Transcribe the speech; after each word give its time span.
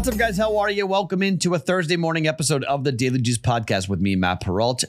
What's 0.00 0.08
up, 0.08 0.16
guys? 0.16 0.38
How 0.38 0.56
are 0.56 0.70
you? 0.70 0.86
Welcome 0.86 1.22
into 1.22 1.52
a 1.52 1.58
Thursday 1.58 1.98
morning 1.98 2.26
episode 2.26 2.64
of 2.64 2.84
the 2.84 2.90
Daily 2.90 3.20
Juice 3.20 3.36
Podcast 3.36 3.86
with 3.86 4.00
me, 4.00 4.16
Matt 4.16 4.40
Perrault. 4.40 4.82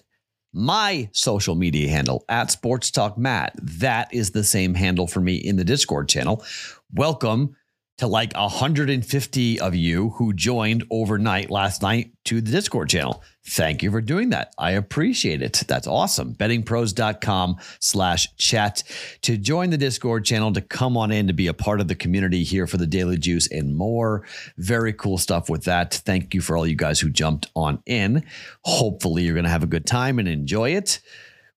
My 0.53 1.09
social 1.11 1.53
media 1.55 1.89
handle 1.89 2.23
at 2.29 2.49
Sports 2.49 2.91
Talk 2.91 3.17
Matt. 3.17 3.51
That 3.61 4.13
is 4.13 4.31
the 4.31 4.45
same 4.45 4.73
handle 4.73 5.07
for 5.07 5.19
me 5.19 5.35
in 5.35 5.57
the 5.57 5.65
Discord 5.65 6.07
channel. 6.07 6.45
Welcome 6.93 7.57
to 8.01 8.07
like 8.07 8.35
150 8.35 9.59
of 9.59 9.75
you 9.75 10.09
who 10.09 10.33
joined 10.33 10.83
overnight 10.89 11.51
last 11.51 11.83
night 11.83 12.11
to 12.25 12.41
the 12.41 12.49
Discord 12.49 12.89
channel. 12.89 13.21
Thank 13.49 13.83
you 13.83 13.91
for 13.91 14.01
doing 14.01 14.31
that. 14.31 14.55
I 14.57 14.71
appreciate 14.71 15.43
it. 15.43 15.63
That's 15.67 15.85
awesome. 15.85 16.33
Bettingpros.com 16.33 17.57
slash 17.79 18.35
chat 18.37 18.81
to 19.21 19.37
join 19.37 19.69
the 19.69 19.77
Discord 19.77 20.25
channel, 20.25 20.51
to 20.53 20.61
come 20.61 20.97
on 20.97 21.11
in, 21.11 21.27
to 21.27 21.33
be 21.33 21.45
a 21.45 21.53
part 21.53 21.79
of 21.79 21.87
the 21.87 21.93
community 21.93 22.41
here 22.41 22.65
for 22.65 22.77
the 22.77 22.87
Daily 22.87 23.19
Juice 23.19 23.47
and 23.51 23.77
more. 23.77 24.25
Very 24.57 24.93
cool 24.93 25.19
stuff 25.19 25.47
with 25.47 25.65
that. 25.65 25.93
Thank 25.93 26.33
you 26.33 26.41
for 26.41 26.57
all 26.57 26.65
you 26.65 26.75
guys 26.75 26.99
who 26.99 27.11
jumped 27.11 27.51
on 27.55 27.83
in. 27.85 28.25
Hopefully, 28.63 29.25
you're 29.25 29.35
going 29.35 29.43
to 29.43 29.51
have 29.51 29.61
a 29.61 29.67
good 29.67 29.85
time 29.85 30.17
and 30.17 30.27
enjoy 30.27 30.71
it. 30.71 31.01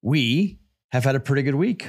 We 0.02 0.58
have 0.92 1.04
had 1.04 1.14
a 1.14 1.20
pretty 1.20 1.42
good 1.42 1.54
week 1.54 1.88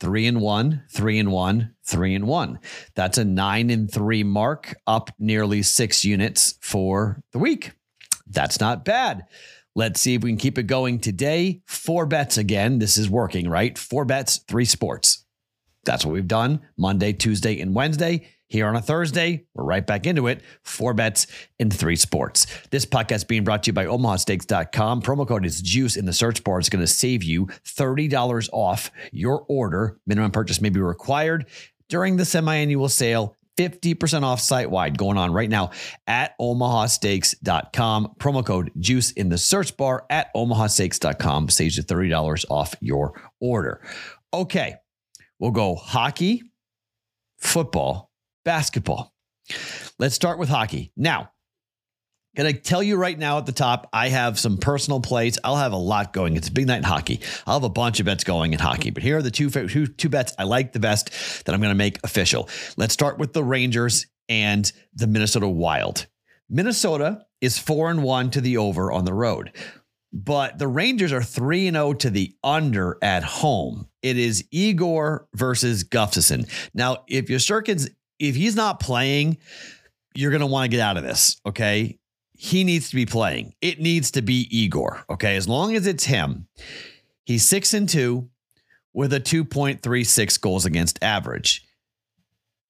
three 0.00 0.26
and 0.26 0.40
one, 0.40 0.82
three 0.90 1.18
and 1.18 1.30
one, 1.30 1.74
three 1.84 2.14
and 2.14 2.26
one. 2.26 2.58
That's 2.94 3.18
a 3.18 3.24
nine 3.24 3.70
and 3.70 3.90
three 3.90 4.22
mark, 4.22 4.74
up 4.86 5.10
nearly 5.18 5.62
six 5.62 6.04
units 6.04 6.58
for 6.60 7.22
the 7.32 7.38
week. 7.38 7.72
That's 8.26 8.60
not 8.60 8.84
bad. 8.84 9.26
Let's 9.76 10.00
see 10.00 10.14
if 10.14 10.22
we 10.22 10.30
can 10.30 10.38
keep 10.38 10.58
it 10.58 10.64
going 10.64 11.00
today. 11.00 11.62
Four 11.66 12.06
bets 12.06 12.38
again. 12.38 12.78
This 12.78 12.96
is 12.96 13.10
working, 13.10 13.48
right? 13.48 13.76
Four 13.76 14.04
bets, 14.04 14.38
three 14.48 14.64
sports. 14.64 15.24
That's 15.84 16.04
what 16.04 16.12
we've 16.12 16.28
done 16.28 16.60
Monday, 16.76 17.12
Tuesday, 17.12 17.60
and 17.60 17.74
Wednesday. 17.74 18.28
Here 18.48 18.66
on 18.66 18.76
a 18.76 18.82
Thursday, 18.82 19.46
we're 19.54 19.64
right 19.64 19.86
back 19.86 20.06
into 20.06 20.26
it. 20.26 20.42
Four 20.62 20.94
bets 20.94 21.26
in 21.58 21.70
three 21.70 21.96
sports. 21.96 22.46
This 22.70 22.84
podcast 22.84 23.26
being 23.26 23.42
brought 23.42 23.62
to 23.64 23.68
you 23.70 23.72
by 23.72 23.86
omahasteaks.com. 23.86 25.02
Promo 25.02 25.26
code 25.26 25.46
is 25.46 25.62
juice 25.62 25.96
in 25.96 26.04
the 26.04 26.12
search 26.12 26.44
bar. 26.44 26.58
It's 26.58 26.68
going 26.68 26.84
to 26.84 26.86
save 26.86 27.22
you 27.22 27.46
$30 27.46 28.50
off 28.52 28.90
your 29.12 29.44
order. 29.48 29.98
Minimum 30.06 30.30
purchase 30.30 30.60
may 30.60 30.68
be 30.68 30.80
required 30.80 31.46
during 31.88 32.16
the 32.16 32.24
semi-annual 32.24 32.88
sale. 32.88 33.34
50% 33.56 34.24
off 34.24 34.40
site 34.40 34.70
wide 34.70 34.98
going 34.98 35.16
on 35.16 35.32
right 35.32 35.48
now 35.48 35.70
at 36.06 36.36
omahasteaks.com. 36.40 38.14
Promo 38.18 38.44
code 38.44 38.72
juice 38.78 39.12
in 39.12 39.28
the 39.28 39.38
search 39.38 39.76
bar 39.76 40.04
at 40.10 40.34
omahasteaks.com 40.34 41.48
saves 41.48 41.76
you 41.76 41.82
$30 41.82 42.44
off 42.50 42.74
your 42.80 43.20
order. 43.40 43.80
Okay, 44.32 44.74
we'll 45.38 45.52
go 45.52 45.76
hockey, 45.76 46.42
football, 47.38 48.10
basketball. 48.44 49.14
Let's 49.98 50.14
start 50.14 50.38
with 50.38 50.48
hockey. 50.48 50.92
Now, 50.96 51.30
can 52.36 52.46
I 52.46 52.52
tell 52.52 52.82
you 52.82 52.96
right 52.96 53.16
now 53.16 53.38
at 53.38 53.46
the 53.46 53.52
top, 53.52 53.88
I 53.92 54.08
have 54.08 54.40
some 54.40 54.58
personal 54.58 55.00
plays. 55.00 55.38
I'll 55.44 55.56
have 55.56 55.72
a 55.72 55.76
lot 55.76 56.12
going. 56.12 56.36
It's 56.36 56.48
a 56.48 56.52
big 56.52 56.66
night 56.66 56.78
in 56.78 56.82
hockey. 56.82 57.20
I'll 57.46 57.60
have 57.60 57.64
a 57.64 57.68
bunch 57.68 58.00
of 58.00 58.06
bets 58.06 58.24
going 58.24 58.52
in 58.52 58.58
hockey, 58.58 58.90
but 58.90 59.04
here 59.04 59.18
are 59.18 59.22
the 59.22 59.30
two, 59.30 59.50
two, 59.50 59.86
two 59.86 60.08
bets 60.08 60.34
I 60.36 60.42
like 60.42 60.72
the 60.72 60.80
best 60.80 61.44
that 61.44 61.54
I'm 61.54 61.60
going 61.60 61.70
to 61.70 61.76
make 61.76 62.00
official. 62.02 62.48
Let's 62.76 62.92
start 62.92 63.18
with 63.18 63.34
the 63.34 63.44
Rangers 63.44 64.06
and 64.28 64.70
the 64.94 65.06
Minnesota 65.06 65.48
Wild. 65.48 66.06
Minnesota 66.50 67.24
is 67.40 67.56
four 67.58 67.90
and 67.90 68.02
one 68.02 68.30
to 68.30 68.40
the 68.40 68.56
over 68.56 68.90
on 68.90 69.04
the 69.04 69.14
road, 69.14 69.52
but 70.12 70.58
the 70.58 70.68
Rangers 70.68 71.12
are 71.12 71.22
three 71.22 71.68
and 71.68 71.76
zero 71.76 71.92
to 71.94 72.10
the 72.10 72.34
under 72.42 72.98
at 73.00 73.22
home. 73.22 73.86
It 74.02 74.18
is 74.18 74.44
Igor 74.50 75.28
versus 75.34 75.84
Gustavsson. 75.84 76.50
Now, 76.74 77.04
if 77.08 77.30
your 77.30 77.38
Shesterkin's 77.38 77.88
if 78.28 78.36
he's 78.36 78.56
not 78.56 78.80
playing, 78.80 79.38
you're 80.14 80.30
going 80.30 80.40
to 80.40 80.46
want 80.46 80.70
to 80.70 80.76
get 80.76 80.82
out 80.82 80.96
of 80.96 81.02
this. 81.02 81.40
Okay. 81.46 81.98
He 82.36 82.64
needs 82.64 82.90
to 82.90 82.96
be 82.96 83.06
playing. 83.06 83.54
It 83.60 83.80
needs 83.80 84.10
to 84.12 84.22
be 84.22 84.48
Igor. 84.50 85.04
Okay. 85.10 85.36
As 85.36 85.48
long 85.48 85.74
as 85.76 85.86
it's 85.86 86.04
him, 86.04 86.48
he's 87.24 87.46
six 87.46 87.74
and 87.74 87.88
two 87.88 88.28
with 88.92 89.12
a 89.12 89.20
2.36 89.20 90.40
goals 90.40 90.64
against 90.64 91.02
average. 91.02 91.66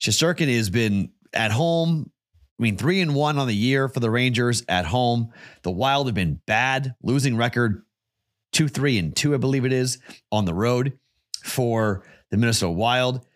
Shesterkin 0.03 0.55
has 0.55 0.71
been 0.71 1.11
at 1.33 1.51
home. 1.51 2.11
I 2.59 2.63
mean, 2.63 2.77
three 2.77 3.01
and 3.01 3.15
one 3.15 3.39
on 3.39 3.47
the 3.47 3.55
year 3.55 3.89
for 3.89 4.01
the 4.01 4.11
Rangers 4.11 4.65
at 4.69 4.87
home. 4.87 5.33
The 5.63 5.71
Wild 5.71 6.07
have 6.07 6.15
been 6.15 6.41
bad, 6.47 6.95
losing 7.03 7.37
record 7.37 7.85
two, 8.53 8.69
three, 8.69 8.99
and 8.99 9.15
two, 9.15 9.35
I 9.35 9.39
believe 9.39 9.65
it 9.65 9.73
is, 9.73 9.99
on 10.31 10.45
the 10.45 10.55
road 10.55 10.99
for 11.43 12.05
the 12.31 12.37
Minnesota 12.37 12.71
Wild. 12.71 13.27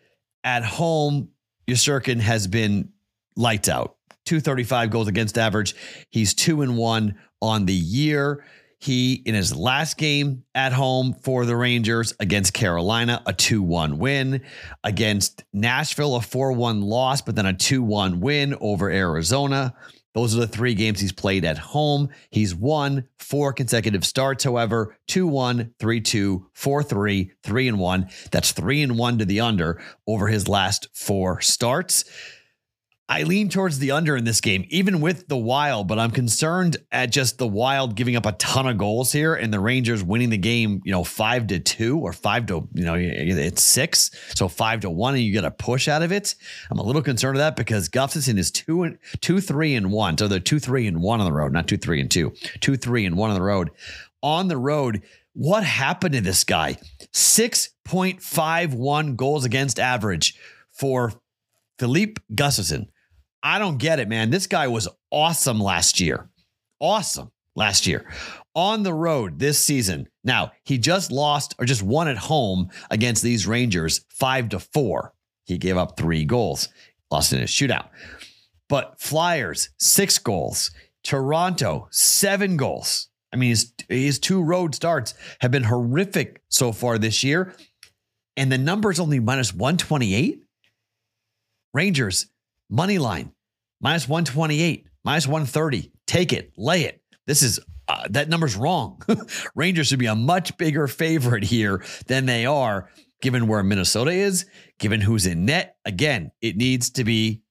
At 0.43 0.63
home, 0.63 1.29
Shesterkin 1.69 2.19
has 2.19 2.47
been 2.47 2.91
lights 3.35 3.69
out. 3.69 3.95
235 4.25 4.91
goals 4.91 5.07
against 5.07 5.37
average. 5.37 5.75
He's 6.09 6.33
two 6.33 6.61
and 6.61 6.77
one 6.77 7.15
on 7.41 7.65
the 7.65 7.73
year. 7.73 8.43
He, 8.81 9.15
in 9.25 9.35
his 9.35 9.53
last 9.53 9.97
game 9.97 10.43
at 10.55 10.71
home 10.71 11.13
for 11.13 11.45
the 11.45 11.55
Rangers 11.55 12.13
against 12.19 12.53
Carolina, 12.53 13.21
a 13.25 13.33
2 13.33 13.61
1 13.61 13.97
win. 13.97 14.41
Against 14.85 15.43
Nashville, 15.51 16.15
a 16.15 16.21
4 16.21 16.53
1 16.53 16.81
loss, 16.81 17.21
but 17.21 17.35
then 17.35 17.45
a 17.45 17.53
2 17.53 17.83
1 17.83 18.21
win 18.21 18.55
over 18.61 18.89
Arizona. 18.89 19.73
Those 20.15 20.35
are 20.35 20.39
the 20.39 20.47
three 20.47 20.73
games 20.73 20.99
he's 20.99 21.11
played 21.11 21.45
at 21.45 21.57
home. 21.57 22.09
He's 22.31 22.55
won 22.55 23.07
four 23.17 23.53
consecutive 23.53 24.05
starts, 24.05 24.43
however 24.43 24.97
2 25.07 25.27
1, 25.27 25.75
3 25.79 26.01
2, 26.01 26.49
4 26.53 26.83
3, 26.83 27.31
3 27.43 27.67
and 27.67 27.79
1. 27.79 28.09
That's 28.31 28.51
3 28.51 28.81
and 28.81 28.97
1 28.97 29.17
to 29.19 29.25
the 29.25 29.39
under 29.39 29.81
over 30.07 30.27
his 30.27 30.47
last 30.47 30.87
four 30.93 31.41
starts. 31.41 32.05
I 33.11 33.23
lean 33.23 33.49
towards 33.49 33.79
the 33.79 33.89
under 33.89 34.15
in 34.15 34.23
this 34.23 34.39
game, 34.39 34.67
even 34.69 35.01
with 35.01 35.27
the 35.27 35.35
Wild, 35.35 35.87
but 35.87 35.97
I'm 35.97 36.11
concerned 36.11 36.77
at 36.91 37.11
just 37.11 37.39
the 37.39 37.47
Wild 37.47 37.95
giving 37.95 38.15
up 38.15 38.27
a 38.27 38.33
ton 38.33 38.67
of 38.67 38.77
goals 38.77 39.11
here 39.11 39.33
and 39.33 39.51
the 39.51 39.59
Rangers 39.59 40.03
winning 40.03 40.29
the 40.29 40.37
game, 40.37 40.79
you 40.85 40.91
know, 40.91 41.03
five 41.03 41.47
to 41.47 41.57
two 41.57 41.97
or 41.97 42.13
five 42.13 42.45
to, 42.45 42.69
you 42.75 42.85
know, 42.85 42.93
it's 42.93 43.63
six. 43.63 44.11
So 44.35 44.47
five 44.47 44.81
to 44.81 44.91
one 44.91 45.15
and 45.15 45.23
you 45.23 45.33
get 45.33 45.43
a 45.43 45.49
push 45.49 45.87
out 45.87 46.03
of 46.03 46.11
it. 46.11 46.35
I'm 46.69 46.77
a 46.77 46.83
little 46.83 47.01
concerned 47.01 47.35
of 47.35 47.39
that 47.39 47.55
because 47.55 47.89
Gustavsson 47.89 48.37
is 48.37 48.51
two 48.51 48.83
and 48.83 48.99
two, 49.21 49.41
three 49.41 49.73
and 49.73 49.91
one. 49.91 50.15
So 50.15 50.27
they're 50.27 50.39
two, 50.39 50.59
three 50.59 50.85
and 50.85 51.01
one 51.01 51.19
on 51.19 51.25
the 51.25 51.33
road, 51.33 51.51
not 51.51 51.67
two, 51.67 51.77
three 51.77 51.99
and 51.99 52.11
two, 52.11 52.31
two, 52.59 52.77
three 52.77 53.07
and 53.07 53.17
one 53.17 53.31
on 53.31 53.35
the 53.35 53.41
road. 53.41 53.71
On 54.21 54.49
the 54.49 54.57
road, 54.57 55.01
what 55.33 55.63
happened 55.63 56.13
to 56.13 56.21
this 56.21 56.43
guy? 56.43 56.77
6.51 57.11 59.15
goals 59.15 59.45
against 59.45 59.79
average 59.79 60.35
for 60.71 61.13
Filip 61.79 62.19
Gustavsson. 62.31 62.89
I 63.41 63.59
don't 63.59 63.77
get 63.77 63.99
it, 63.99 64.09
man. 64.09 64.29
This 64.29 64.47
guy 64.47 64.67
was 64.67 64.87
awesome 65.11 65.59
last 65.59 65.99
year. 65.99 66.29
Awesome 66.79 67.31
last 67.55 67.87
year. 67.87 68.09
On 68.55 68.83
the 68.83 68.93
road 68.93 69.39
this 69.39 69.59
season. 69.59 70.07
Now, 70.23 70.51
he 70.63 70.77
just 70.77 71.11
lost 71.11 71.55
or 71.59 71.65
just 71.65 71.83
won 71.83 72.07
at 72.07 72.17
home 72.17 72.69
against 72.89 73.23
these 73.23 73.47
Rangers 73.47 74.05
5 74.09 74.49
to 74.49 74.59
4. 74.59 75.13
He 75.45 75.57
gave 75.57 75.77
up 75.77 75.97
3 75.97 76.25
goals. 76.25 76.69
Lost 77.11 77.33
in 77.33 77.41
a 77.41 77.45
shootout. 77.45 77.89
But 78.67 78.99
Flyers 78.99 79.69
6 79.79 80.17
goals. 80.19 80.71
Toronto 81.03 81.87
7 81.91 82.57
goals. 82.57 83.09
I 83.31 83.37
mean, 83.37 83.51
his, 83.51 83.73
his 83.87 84.19
two 84.19 84.41
road 84.41 84.75
starts 84.75 85.13
have 85.41 85.51
been 85.51 85.63
horrific 85.63 86.41
so 86.49 86.71
far 86.71 86.97
this 86.97 87.23
year. 87.23 87.53
And 88.35 88.51
the 88.51 88.57
number's 88.57 88.99
only 88.99 89.19
minus 89.19 89.53
128. 89.53 90.43
Rangers 91.73 92.27
Money 92.69 92.97
line, 92.97 93.31
minus 93.81 94.07
128, 94.07 94.85
minus 95.03 95.27
130. 95.27 95.91
Take 96.05 96.33
it, 96.33 96.51
lay 96.57 96.83
it. 96.83 97.01
This 97.25 97.41
is 97.43 97.59
uh, 97.87 98.07
that 98.11 98.29
number's 98.29 98.55
wrong. 98.55 99.01
Rangers 99.55 99.87
should 99.87 99.99
be 99.99 100.05
a 100.05 100.15
much 100.15 100.55
bigger 100.57 100.87
favorite 100.87 101.43
here 101.43 101.83
than 102.07 102.25
they 102.25 102.45
are, 102.45 102.89
given 103.21 103.47
where 103.47 103.63
Minnesota 103.63 104.11
is, 104.11 104.45
given 104.77 105.01
who's 105.01 105.25
in 105.25 105.45
net. 105.45 105.75
Again, 105.85 106.31
it 106.41 106.55
needs 106.55 106.91
to 106.91 107.03
be 107.03 107.41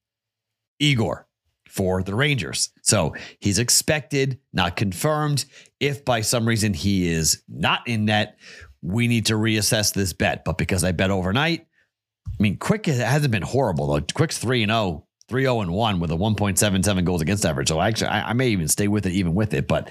Igor 0.78 1.26
for 1.68 2.02
the 2.02 2.14
Rangers. 2.14 2.70
So 2.82 3.14
he's 3.40 3.58
expected, 3.58 4.38
not 4.52 4.76
confirmed. 4.76 5.44
If 5.80 6.04
by 6.04 6.20
some 6.20 6.46
reason 6.46 6.72
he 6.72 7.08
is 7.08 7.42
not 7.48 7.86
in 7.86 8.04
net, 8.04 8.38
we 8.80 9.08
need 9.08 9.26
to 9.26 9.34
reassess 9.34 9.92
this 9.92 10.12
bet. 10.12 10.44
But 10.44 10.58
because 10.58 10.84
I 10.84 10.92
bet 10.92 11.10
overnight, 11.10 11.66
I 12.26 12.42
mean, 12.42 12.58
Quick 12.58 12.86
hasn't 12.86 13.32
been 13.32 13.42
horrible 13.42 13.88
though. 13.88 14.00
Quick's 14.14 14.38
3 14.38 14.62
and 14.62 14.70
0 14.70 15.06
3 15.28 15.42
0 15.42 15.60
and 15.60 15.72
1 15.72 16.00
with 16.00 16.10
a 16.10 16.14
1.77 16.14 17.04
goals 17.04 17.22
against 17.22 17.44
average. 17.44 17.68
So 17.68 17.80
actually, 17.80 18.08
I, 18.08 18.30
I, 18.30 18.32
may 18.32 18.48
even 18.48 18.68
stay 18.68 18.88
with 18.88 19.06
it 19.06 19.12
even 19.12 19.34
with 19.34 19.54
it. 19.54 19.68
But 19.68 19.90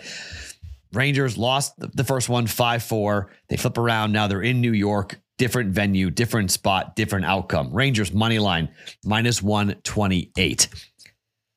Rangers 0.94 1.38
lost 1.38 1.74
the 1.78 2.04
first 2.04 2.30
one 2.30 2.48
5 2.48 2.84
4. 2.84 3.32
They 3.50 3.58
flip 3.58 3.78
around. 3.78 4.12
Now 4.12 4.28
they're 4.28 4.42
in 4.42 4.62
New 4.62 4.74
York. 4.74 5.20
Different 5.38 5.70
venue, 5.70 6.10
different 6.10 6.50
spot, 6.50 6.96
different 6.96 7.26
outcome. 7.26 7.72
Rangers 7.72 8.12
money 8.12 8.40
line 8.40 8.70
minus 9.06 9.42
128. 9.44 10.68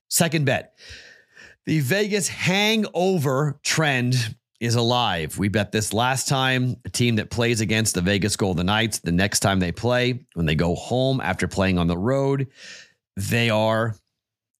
Second 0.08 0.44
bet. 0.44 0.74
The 1.64 1.80
Vegas 1.80 2.28
hangover 2.28 3.58
trend 3.62 4.34
is 4.60 4.74
alive. 4.74 5.38
We 5.38 5.48
bet 5.48 5.72
this 5.72 5.94
last 5.94 6.28
time. 6.28 6.76
A 6.84 6.90
team 6.90 7.16
that 7.16 7.30
plays 7.30 7.62
against 7.62 7.94
the 7.94 8.02
Vegas 8.02 8.36
Golden 8.36 8.66
Knights, 8.66 8.98
the 8.98 9.12
next 9.12 9.40
time 9.40 9.60
they 9.60 9.72
play, 9.72 10.26
when 10.34 10.46
they 10.46 10.54
go 10.54 10.74
home 10.74 11.20
after 11.20 11.48
playing 11.48 11.78
on 11.78 11.86
the 11.86 11.96
road, 11.96 12.48
they 13.20 13.50
are 13.50 13.96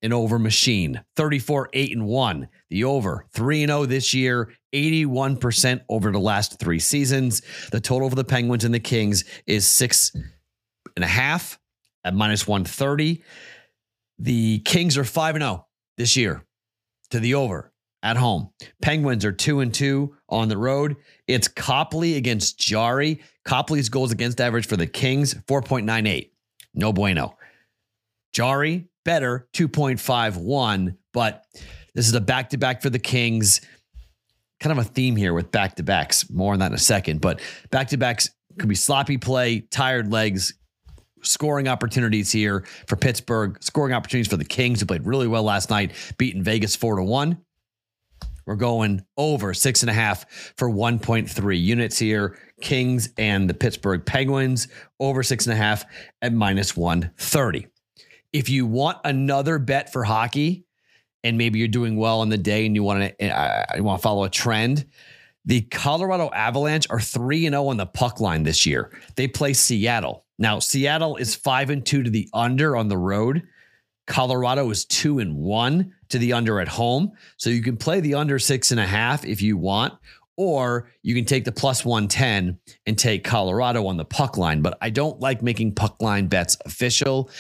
an 0.03 0.12
over 0.12 0.39
machine. 0.39 1.03
34 1.17 1.71
8 1.73 1.93
and 1.93 2.07
1. 2.07 2.49
The 2.69 2.85
over 2.85 3.27
3 3.33 3.62
and 3.62 3.71
0 3.71 3.87
this 3.87 4.15
year, 4.15 4.53
81% 4.75 5.81
over 5.89 6.12
the 6.12 6.19
last 6.19 6.59
three 6.59 6.79
seasons. 6.79 7.43
The 7.71 7.81
total 7.81 8.09
for 8.09 8.17
the 8.17 8.25
Penguins 8.25 8.65
and 8.65 8.75
the 8.75 8.81
Kings 8.81 9.25
is 9.47 9.67
six 9.67 10.12
and 10.97 11.05
a 11.05 11.09
half 11.09 11.59
at 12.05 12.15
minus 12.15 12.47
130. 12.47 13.23
The 14.19 14.59
Kings 14.61 14.99
are 14.99 15.05
5 15.05 15.37
and 15.37 15.43
0 15.43 15.67
this 15.97 16.17
year 16.17 16.45
to 17.11 17.21
the 17.21 17.35
over 17.35 17.73
at 18.03 18.17
home. 18.17 18.51
Penguins 18.83 19.25
are 19.25 19.33
2 19.33 19.61
and 19.61 19.73
2 19.73 20.15
on 20.29 20.49
the 20.49 20.57
road. 20.57 20.97
It's 21.27 21.49
Copley 21.49 22.17
against 22.17 22.59
Jarry. 22.59 23.23
Copley's 23.45 23.89
goals 23.89 24.12
against 24.12 24.41
average 24.41 24.67
for 24.67 24.77
the 24.77 24.87
Kings 24.87 25.35
4.98. 25.35 26.31
No 26.75 26.93
bueno. 26.93 27.37
Jarry 28.32 28.88
better 29.05 29.49
2.51, 29.55 30.97
but 31.12 31.44
this 31.94 32.06
is 32.06 32.15
a 32.15 32.21
back 32.21 32.50
to 32.50 32.59
back 32.59 32.82
for 32.82 32.91
the 32.91 32.99
Kings. 32.99 33.61
Kind 34.61 34.79
of 34.79 34.87
a 34.87 34.88
theme 34.88 35.17
here 35.17 35.32
with 35.32 35.50
back 35.50 35.77
to 35.77 35.82
backs. 35.82 36.29
More 36.31 36.53
on 36.53 36.59
that 36.59 36.67
in 36.67 36.75
a 36.75 36.79
second, 36.79 37.21
but 37.21 37.41
back 37.71 37.88
to 37.88 37.97
backs 37.97 38.31
could 38.59 38.69
be 38.69 38.75
sloppy 38.75 39.17
play, 39.17 39.61
tired 39.61 40.12
legs, 40.12 40.55
scoring 41.23 41.69
opportunities 41.69 42.31
here 42.31 42.65
for 42.87 42.97
Pittsburgh, 42.97 43.56
scoring 43.62 43.94
opportunities 43.94 44.29
for 44.29 44.37
the 44.37 44.44
Kings 44.44 44.81
who 44.81 44.87
played 44.87 45.06
really 45.06 45.29
well 45.29 45.43
last 45.43 45.71
night, 45.71 45.93
beating 46.19 46.43
Vegas 46.43 46.76
four 46.76 46.97
to 46.97 47.03
one. 47.03 47.38
We're 48.47 48.56
going 48.56 49.05
over 49.17 49.55
six 49.55 49.83
and 49.83 49.91
a 49.91 49.93
half 49.93 50.29
for 50.56 50.69
1.3 50.69 51.62
units 51.62 51.99
here. 51.99 52.37
Kings 52.61 53.11
and 53.17 53.49
the 53.49 53.55
Pittsburgh 53.55 54.05
Penguins 54.05 54.67
over 54.99 55.23
six 55.23 55.47
and 55.47 55.53
a 55.53 55.56
half 55.56 55.85
at 56.21 56.33
minus 56.33 56.76
130. 56.76 57.69
If 58.32 58.49
you 58.49 58.67
want 58.67 58.99
another 59.05 59.59
bet 59.59 59.93
for 59.93 60.05
hockey, 60.05 60.65
and 61.23 61.37
maybe 61.37 61.59
you're 61.59 61.69
doing 61.69 61.97
well 61.97 62.21
on 62.21 62.29
the 62.29 62.38
day 62.38 62.67
and 62.67 62.75
you 62.75 62.82
want 62.82 63.19
to 63.19 63.67
you 63.77 63.82
want 63.82 64.00
to 64.00 64.03
follow 64.03 64.25
a 64.25 64.31
trend, 64.31 64.87
the 65.44 65.62
Colorado 65.62 66.31
Avalanche 66.32 66.87
are 66.91 67.00
3 67.00 67.47
and 67.47 67.55
0 67.55 67.67
on 67.67 67.77
the 67.77 67.87
puck 67.87 68.21
line 68.21 68.43
this 68.43 68.67
year. 68.67 68.91
They 69.17 69.29
play 69.29 69.53
Seattle. 69.53 70.25
Now, 70.38 70.59
Seattle 70.59 71.17
is 71.17 71.35
5 71.35 71.71
and 71.71 71.85
2 71.85 72.05
to 72.05 72.11
the 72.11 72.29
under 72.32 72.77
on 72.77 72.88
the 72.88 72.97
road. 72.97 73.43
Colorado 74.06 74.71
is 74.71 74.85
2 74.87 75.19
and 75.19 75.37
1 75.37 75.93
to 76.09 76.19
the 76.19 76.33
under 76.33 76.61
at 76.61 76.69
home. 76.69 77.12
So 77.37 77.50
you 77.50 77.62
can 77.62 77.76
play 77.76 78.00
the 78.00 78.15
under 78.15 78.38
six 78.38 78.71
and 78.71 78.81
a 78.81 78.87
half 78.87 79.25
if 79.25 79.41
you 79.41 79.56
want, 79.56 79.94
or 80.37 80.91
you 81.03 81.15
can 81.15 81.25
take 81.25 81.44
the 81.44 81.53
plus 81.53 81.85
110 81.85 82.59
and 82.87 82.99
take 82.99 83.25
Colorado 83.25 83.87
on 83.87 83.97
the 83.97 84.05
puck 84.05 84.37
line. 84.37 84.62
But 84.62 84.76
I 84.81 84.91
don't 84.91 85.21
like 85.21 85.43
making 85.43 85.75
puck 85.75 86.00
line 86.03 86.26
bets 86.26 86.56
official 86.65 87.31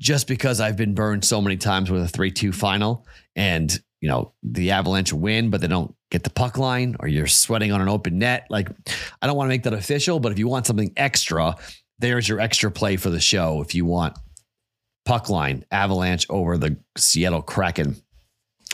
just 0.00 0.26
because 0.26 0.60
I've 0.60 0.76
been 0.76 0.94
burned 0.94 1.24
so 1.24 1.40
many 1.40 1.56
times 1.56 1.90
with 1.90 2.02
a 2.02 2.08
3 2.08 2.30
2 2.30 2.52
final 2.52 3.06
and, 3.36 3.78
you 4.00 4.08
know, 4.08 4.32
the 4.42 4.70
Avalanche 4.72 5.12
win, 5.12 5.50
but 5.50 5.60
they 5.60 5.68
don't 5.68 5.94
get 6.10 6.24
the 6.24 6.30
puck 6.30 6.58
line 6.58 6.96
or 7.00 7.06
you're 7.06 7.26
sweating 7.26 7.70
on 7.70 7.80
an 7.80 7.88
open 7.88 8.18
net. 8.18 8.46
Like, 8.50 8.70
I 9.20 9.26
don't 9.26 9.36
want 9.36 9.46
to 9.46 9.50
make 9.50 9.62
that 9.64 9.74
official, 9.74 10.18
but 10.18 10.32
if 10.32 10.38
you 10.38 10.48
want 10.48 10.66
something 10.66 10.92
extra, 10.96 11.54
there's 11.98 12.28
your 12.28 12.40
extra 12.40 12.70
play 12.70 12.96
for 12.96 13.10
the 13.10 13.20
show. 13.20 13.60
If 13.60 13.74
you 13.74 13.84
want 13.84 14.18
puck 15.04 15.28
line, 15.28 15.64
Avalanche 15.70 16.26
over 16.30 16.56
the 16.56 16.76
Seattle 16.96 17.42
Kraken 17.42 17.96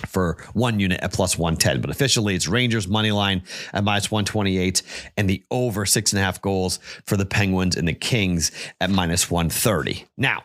for 0.06 0.36
one 0.52 0.78
unit 0.78 1.00
at 1.02 1.12
plus 1.12 1.36
110. 1.36 1.80
But 1.80 1.90
officially, 1.90 2.34
it's 2.34 2.46
Rangers 2.46 2.86
money 2.86 3.10
line 3.10 3.42
at 3.72 3.82
minus 3.82 4.10
128 4.10 4.82
and 5.16 5.28
the 5.28 5.42
over 5.50 5.86
six 5.86 6.12
and 6.12 6.20
a 6.20 6.22
half 6.22 6.40
goals 6.40 6.78
for 7.06 7.16
the 7.16 7.26
Penguins 7.26 7.76
and 7.76 7.88
the 7.88 7.94
Kings 7.94 8.52
at 8.80 8.90
minus 8.90 9.30
130. 9.30 10.04
Now, 10.16 10.44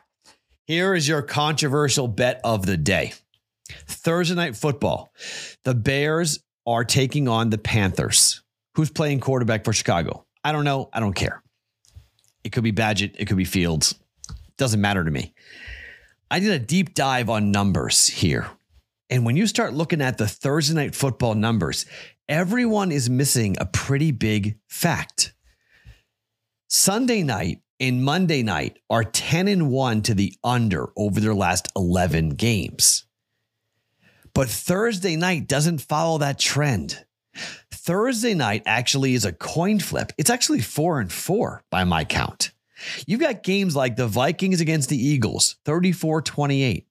here 0.71 0.95
is 0.95 1.06
your 1.06 1.21
controversial 1.21 2.07
bet 2.07 2.39
of 2.45 2.65
the 2.65 2.77
day. 2.77 3.12
Thursday 3.88 4.35
night 4.35 4.56
football. 4.56 5.12
The 5.65 5.75
Bears 5.75 6.39
are 6.65 6.85
taking 6.85 7.27
on 7.27 7.50
the 7.50 7.57
Panthers. 7.57 8.41
Who's 8.75 8.89
playing 8.89 9.19
quarterback 9.19 9.65
for 9.65 9.73
Chicago? 9.73 10.25
I 10.45 10.53
don't 10.53 10.63
know. 10.63 10.89
I 10.94 11.01
don't 11.01 11.12
care. 11.12 11.44
It 12.45 12.53
could 12.53 12.63
be 12.63 12.71
Bagent. 12.71 13.15
It 13.18 13.25
could 13.25 13.35
be 13.35 13.44
Fields. 13.44 13.95
Doesn't 14.57 14.79
matter 14.79 15.03
to 15.03 15.12
me. 15.12 15.33
I 16.29 16.39
did 16.39 16.51
a 16.51 16.59
deep 16.59 16.94
dive 16.94 17.29
on 17.29 17.51
numbers 17.51 18.07
here. 18.07 18.47
And 19.09 19.25
when 19.25 19.35
you 19.35 19.47
start 19.47 19.74
looking 19.74 20.00
at 20.00 20.17
the 20.17 20.27
Thursday 20.27 20.74
night 20.74 20.95
football 20.95 21.35
numbers, 21.35 21.85
everyone 22.29 22.94
is 22.94 23.09
missing 23.09 23.57
a 23.59 23.65
pretty 23.65 24.12
big 24.12 24.57
fact. 24.69 25.33
Sunday 26.69 27.24
night 27.24 27.59
and 27.81 28.03
Monday 28.03 28.43
night 28.43 28.77
are 28.91 29.03
10 29.03 29.47
and 29.47 29.71
1 29.71 30.03
to 30.03 30.13
the 30.13 30.35
under 30.43 30.91
over 30.95 31.19
their 31.19 31.33
last 31.33 31.67
11 31.75 32.29
games. 32.29 33.05
But 34.35 34.47
Thursday 34.47 35.15
night 35.15 35.47
doesn't 35.47 35.79
follow 35.79 36.19
that 36.19 36.39
trend. 36.39 37.03
Thursday 37.71 38.35
night 38.35 38.61
actually 38.67 39.15
is 39.15 39.25
a 39.25 39.33
coin 39.33 39.79
flip. 39.79 40.13
It's 40.19 40.29
actually 40.29 40.61
4 40.61 40.99
and 40.99 41.11
4 41.11 41.63
by 41.71 41.83
my 41.83 42.05
count. 42.05 42.51
You've 43.07 43.19
got 43.19 43.43
games 43.43 43.75
like 43.75 43.95
the 43.95 44.07
Vikings 44.07 44.61
against 44.61 44.89
the 44.89 44.97
Eagles, 44.97 45.57
34 45.65 46.21
28. 46.21 46.87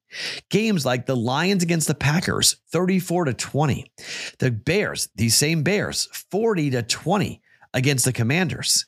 Games 0.49 0.85
like 0.85 1.07
the 1.07 1.17
Lions 1.17 1.63
against 1.63 1.87
the 1.87 1.95
Packers, 1.95 2.57
34 2.73 3.27
to 3.27 3.35
20. 3.35 3.93
The 4.39 4.51
Bears, 4.51 5.09
these 5.15 5.37
same 5.37 5.63
Bears, 5.63 6.09
40 6.31 6.71
to 6.71 6.83
20 6.83 7.40
against 7.73 8.05
the 8.05 8.13
Commanders. 8.13 8.87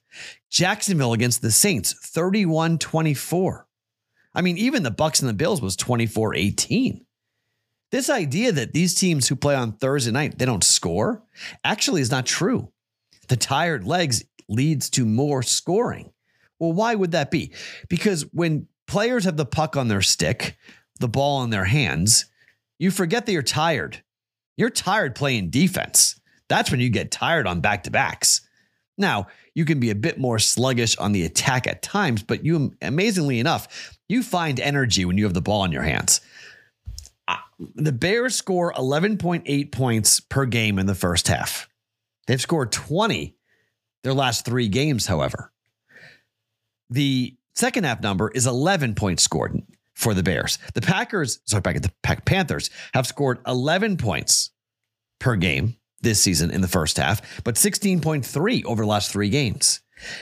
Jacksonville 0.51 1.13
against 1.13 1.43
the 1.43 1.51
Saints, 1.51 1.93
31 1.93 2.79
24. 2.79 3.67
I 4.35 4.41
mean, 4.41 4.57
even 4.59 4.83
the 4.83 4.91
Bucks 4.91 5.21
and 5.21 5.29
the 5.29 5.35
Bills 5.35 5.61
was 5.61 5.77
24 5.77 6.35
18. 6.35 7.05
This 7.91 8.09
idea 8.09 8.53
that 8.53 8.73
these 8.73 8.95
teams 8.95 9.29
who 9.29 9.37
play 9.37 9.55
on 9.55 9.73
Thursday 9.73 10.11
night, 10.11 10.39
they 10.39 10.47
don't 10.47 10.65
score, 10.65 11.23
actually 11.63 12.01
is 12.01 12.11
not 12.11 12.25
true. 12.25 12.73
The 13.29 13.37
tired 13.37 13.87
legs 13.87 14.25
leads 14.49 14.89
to 14.91 15.05
more 15.05 15.43
scoring. 15.43 16.11
Well, 16.59 16.73
why 16.73 16.95
would 16.95 17.11
that 17.13 17.31
be? 17.31 17.53
Because 17.89 18.23
when 18.33 18.67
players 18.87 19.25
have 19.25 19.37
the 19.37 19.45
puck 19.45 19.77
on 19.77 19.89
their 19.89 20.01
stick, 20.01 20.57
the 21.01 21.09
ball 21.09 21.43
in 21.45 21.51
their 21.51 21.65
hands, 21.65 22.27
you 22.79 22.91
forget 22.91 23.27
that 23.27 23.33
you're 23.33 23.43
tired. 23.43 24.03
You're 24.57 24.71
tired 24.71 25.15
playing 25.15 25.51
defense. 25.51 26.21
That's 26.49 26.71
when 26.71 26.81
you 26.81 26.89
get 26.89 27.11
tired 27.11 27.47
on 27.47 27.61
back 27.61 27.85
to 27.85 27.91
backs. 27.91 28.43
Now, 29.03 29.27
you 29.55 29.67
can 29.67 29.81
be 29.81 29.91
a 29.91 29.95
bit 29.95 30.19
more 30.19 30.39
sluggish 30.39 30.97
on 30.97 31.13
the 31.13 31.25
attack 31.25 31.67
at 31.67 31.83
times, 31.83 32.23
but 32.23 32.45
you, 32.45 32.75
amazingly 32.81 33.39
enough, 33.39 33.99
you 34.09 34.23
find 34.23 34.59
energy 34.59 35.05
when 35.05 35.19
you 35.19 35.25
have 35.25 35.35
the 35.35 35.43
ball 35.43 35.65
in 35.65 35.73
your 35.73 35.83
hands. 35.83 36.23
The 37.77 37.93
Bears 37.93 38.35
score 38.35 38.73
11.8 38.73 39.73
points 39.73 40.21
per 40.21 40.47
game 40.47 40.79
in 40.79 40.87
the 40.87 40.95
first 40.95 41.29
half. 41.29 41.69
They've 42.27 42.41
scored 42.41 42.73
20 42.73 43.37
their 44.05 44.15
last 44.15 44.45
three 44.45 44.69
games, 44.69 45.07
however. 45.07 45.53
The 46.89 47.37
second 47.55 47.85
half 47.85 48.01
number 48.01 48.31
is 48.31 48.47
11 48.47 48.95
points 48.95 49.23
scored 49.23 49.61
for 49.95 50.15
the 50.15 50.23
Bears. 50.23 50.59
The 50.75 50.81
Packers, 50.81 51.41
sorry, 51.45 51.61
back 51.61 51.77
at 51.77 51.83
the 51.83 51.93
Pack 52.03 52.25
Panthers, 52.25 52.71
have 52.95 53.07
scored 53.07 53.41
11 53.47 53.97
points 53.97 54.51
per 55.19 55.37
game 55.37 55.77
this 56.03 56.21
season 56.21 56.51
in 56.51 56.61
the 56.61 56.69
first 56.69 56.97
half, 56.97 57.43
but 57.45 57.55
16.3 57.55 58.65
over 58.65 58.83
the 58.83 58.89
last 58.89 59.11
three 59.11 59.29
games, 59.29 59.81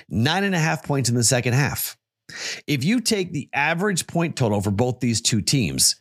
nine 0.09 0.45
and 0.45 0.55
a 0.55 0.59
half 0.59 0.85
points 0.85 1.09
in 1.09 1.15
the 1.15 1.25
second 1.25 1.55
half. 1.55 1.97
If 2.67 2.85
you 2.85 3.01
take 3.01 3.33
the 3.33 3.49
average 3.53 4.07
point 4.07 4.37
total 4.37 4.61
for 4.61 4.71
both 4.71 5.01
these 5.01 5.21
two 5.21 5.41
teams, 5.41 5.97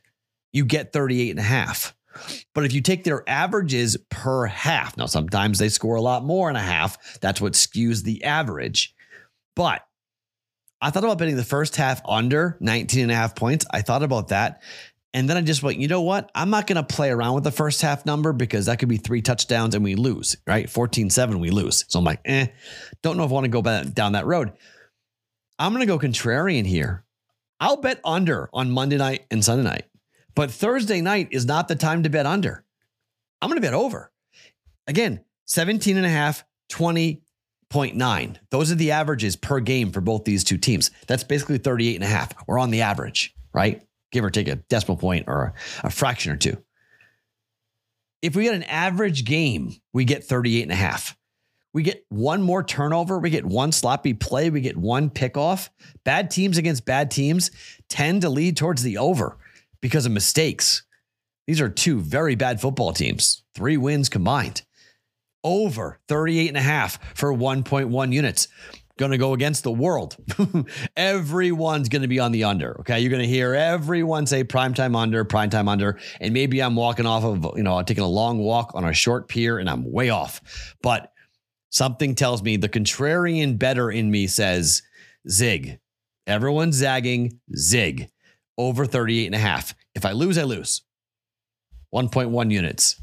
you 0.51 0.65
get 0.65 0.93
38 0.93 1.31
and 1.31 1.39
a 1.39 1.43
half. 1.43 1.95
But 2.53 2.65
if 2.65 2.73
you 2.73 2.81
take 2.81 3.03
their 3.03 3.27
averages 3.29 3.97
per 4.09 4.45
half, 4.45 4.97
now 4.97 5.05
sometimes 5.05 5.59
they 5.59 5.69
score 5.69 5.95
a 5.95 6.01
lot 6.01 6.23
more 6.23 6.49
in 6.49 6.55
a 6.55 6.61
half. 6.61 7.19
That's 7.19 7.39
what 7.39 7.53
skews 7.53 8.03
the 8.03 8.23
average. 8.23 8.93
But 9.55 9.81
I 10.81 10.89
thought 10.89 11.03
about 11.03 11.17
betting 11.17 11.35
the 11.35 11.43
first 11.43 11.75
half 11.75 12.01
under 12.05 12.57
19 12.59 13.03
and 13.03 13.11
a 13.11 13.15
half 13.15 13.35
points. 13.35 13.65
I 13.71 13.81
thought 13.81 14.03
about 14.03 14.29
that. 14.29 14.61
And 15.13 15.27
then 15.27 15.37
I 15.37 15.41
just 15.41 15.63
went, 15.63 15.79
you 15.79 15.87
know 15.87 16.01
what? 16.01 16.29
I'm 16.35 16.51
not 16.51 16.67
going 16.67 16.75
to 16.75 16.83
play 16.83 17.09
around 17.09 17.33
with 17.33 17.43
the 17.43 17.51
first 17.51 17.81
half 17.81 18.05
number 18.05 18.31
because 18.31 18.67
that 18.67 18.77
could 18.77 18.89
be 18.89 18.97
three 18.97 19.21
touchdowns 19.21 19.73
and 19.73 19.83
we 19.83 19.95
lose, 19.95 20.37
right? 20.45 20.69
14 20.69 21.09
7, 21.09 21.39
we 21.39 21.49
lose. 21.49 21.85
So 21.87 21.97
I'm 21.97 22.05
like, 22.05 22.21
eh, 22.25 22.47
don't 23.01 23.17
know 23.17 23.23
if 23.23 23.31
I 23.31 23.33
want 23.33 23.45
to 23.45 23.49
go 23.49 23.61
down 23.83 24.11
that 24.11 24.27
road. 24.27 24.53
I'm 25.57 25.73
going 25.73 25.85
to 25.85 25.91
go 25.91 25.99
contrarian 25.99 26.65
here. 26.65 27.05
I'll 27.59 27.77
bet 27.77 27.99
under 28.05 28.49
on 28.53 28.71
Monday 28.71 28.97
night 28.97 29.25
and 29.31 29.43
Sunday 29.43 29.63
night, 29.63 29.85
but 30.35 30.51
Thursday 30.51 31.01
night 31.01 31.29
is 31.31 31.45
not 31.45 31.67
the 31.67 31.75
time 31.75 32.03
to 32.03 32.09
bet 32.09 32.25
under. 32.25 32.63
I'm 33.41 33.49
going 33.49 33.61
to 33.61 33.65
bet 33.65 33.73
over. 33.73 34.11
Again, 34.87 35.25
17 35.45 35.97
and 35.97 36.05
a 36.05 36.09
half, 36.09 36.45
20.9. 36.71 38.37
Those 38.51 38.71
are 38.71 38.75
the 38.75 38.91
averages 38.91 39.35
per 39.35 39.59
game 39.59 39.91
for 39.91 40.01
both 40.01 40.23
these 40.23 40.43
two 40.43 40.57
teams. 40.57 40.91
That's 41.07 41.23
basically 41.23 41.57
38 41.57 41.95
and 41.95 42.03
a 42.03 42.07
half. 42.07 42.33
We're 42.47 42.59
on 42.59 42.69
the 42.69 42.81
average, 42.81 43.35
right? 43.53 43.83
Give 44.11 44.23
or 44.23 44.29
take 44.29 44.47
a 44.47 44.55
decimal 44.55 44.97
point 44.97 45.25
or 45.27 45.53
a, 45.83 45.87
a 45.87 45.89
fraction 45.89 46.31
or 46.31 46.37
two. 46.37 46.57
If 48.21 48.35
we 48.35 48.43
get 48.43 48.55
an 48.55 48.63
average 48.63 49.23
game, 49.23 49.73
we 49.93 50.05
get 50.05 50.23
38 50.23 50.63
and 50.63 50.71
a 50.71 50.75
half. 50.75 51.15
We 51.71 51.83
get 51.83 52.03
one 52.09 52.41
more 52.41 52.63
turnover, 52.63 53.19
we 53.19 53.29
get 53.29 53.45
one 53.45 53.71
sloppy 53.71 54.15
play, 54.15 54.49
we 54.49 54.61
get 54.61 54.75
one 54.75 55.09
pickoff. 55.09 55.69
Bad 56.03 56.31
teams 56.31 56.57
against 56.57 56.85
bad 56.85 57.11
teams 57.11 57.51
tend 57.89 58.23
to 58.23 58.29
lead 58.29 58.57
towards 58.57 58.81
the 58.81 58.97
over 58.97 59.37
because 59.79 60.05
of 60.05 60.11
mistakes. 60.11 60.83
These 61.45 61.61
are 61.61 61.69
two 61.69 61.99
very 61.99 62.35
bad 62.35 62.59
football 62.59 62.91
teams, 62.91 63.43
three 63.53 63.77
wins 63.77 64.09
combined. 64.09 64.63
Over 65.43 65.99
38 66.07 66.47
and 66.49 66.57
a 66.57 66.61
half 66.61 67.15
for 67.15 67.33
1.1 67.33 68.13
units 68.13 68.47
going 68.99 69.11
to 69.11 69.17
go 69.17 69.33
against 69.33 69.63
the 69.63 69.71
world. 69.71 70.17
Everyone's 70.97 71.87
going 71.87 72.01
to 72.01 72.07
be 72.07 72.19
on 72.19 72.33
the 72.33 72.43
under. 72.43 72.77
Okay. 72.81 72.99
You're 72.99 73.09
going 73.09 73.23
to 73.23 73.27
hear 73.27 73.55
everyone 73.55 74.27
say 74.27 74.43
primetime 74.43 74.95
under, 74.95 75.23
primetime 75.23 75.69
under. 75.69 75.97
And 76.19 76.33
maybe 76.33 76.61
I'm 76.61 76.75
walking 76.75 77.05
off 77.05 77.23
of, 77.23 77.57
you 77.57 77.63
know, 77.63 77.81
taking 77.81 78.03
a 78.03 78.07
long 78.07 78.39
walk 78.39 78.71
on 78.75 78.83
a 78.83 78.93
short 78.93 79.29
pier 79.29 79.57
and 79.57 79.69
I'm 79.69 79.89
way 79.89 80.09
off. 80.09 80.75
But 80.83 81.13
something 81.69 82.13
tells 82.13 82.43
me 82.43 82.57
the 82.57 82.67
contrarian 82.67 83.57
better 83.57 83.89
in 83.89 84.11
me 84.11 84.27
says 84.27 84.83
zig. 85.27 85.79
Everyone's 86.27 86.75
zagging, 86.75 87.39
zig 87.55 88.09
over 88.57 88.85
38 88.85 89.27
and 89.27 89.35
a 89.35 89.39
half. 89.39 89.73
If 89.95 90.05
I 90.05 90.11
lose, 90.11 90.37
I 90.37 90.43
lose. 90.43 90.81
1.1 91.95 92.51
units. 92.51 93.01